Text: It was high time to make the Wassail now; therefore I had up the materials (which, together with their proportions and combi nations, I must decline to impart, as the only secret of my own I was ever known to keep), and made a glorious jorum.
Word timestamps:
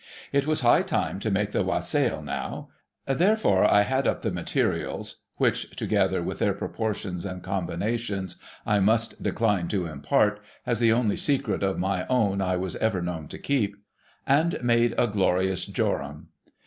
It 0.33 0.47
was 0.47 0.61
high 0.61 0.81
time 0.81 1.19
to 1.19 1.29
make 1.29 1.51
the 1.51 1.61
Wassail 1.63 2.23
now; 2.23 2.69
therefore 3.05 3.71
I 3.71 3.83
had 3.83 4.07
up 4.07 4.23
the 4.23 4.31
materials 4.31 5.25
(which, 5.35 5.75
together 5.75 6.23
with 6.23 6.39
their 6.39 6.55
proportions 6.55 7.23
and 7.23 7.43
combi 7.43 7.77
nations, 7.77 8.37
I 8.65 8.79
must 8.79 9.21
decline 9.21 9.67
to 9.67 9.85
impart, 9.85 10.41
as 10.65 10.79
the 10.79 10.91
only 10.91 11.17
secret 11.17 11.61
of 11.61 11.77
my 11.77 12.07
own 12.07 12.41
I 12.41 12.57
was 12.57 12.75
ever 12.77 12.99
known 13.03 13.27
to 13.27 13.37
keep), 13.37 13.75
and 14.25 14.57
made 14.63 14.95
a 14.97 15.05
glorious 15.05 15.65
jorum. 15.65 16.29